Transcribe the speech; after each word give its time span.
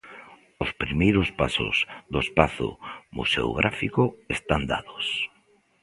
Os 0.63 0.71
primeiros 0.81 1.29
pasos 1.41 1.75
do 2.11 2.19
espazo 2.25 2.69
museográfico 3.17 4.03
están 4.37 4.61
dados. 4.73 5.05